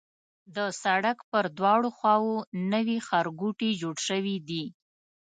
د 0.55 0.57
سړک 0.83 1.17
پر 1.31 1.45
دواړو 1.57 1.89
خواوو 1.97 2.35
نوي 2.73 2.97
ښارګوټي 3.07 3.69
جوړ 3.81 3.95
شوي 4.07 4.35
دي. 4.49 4.63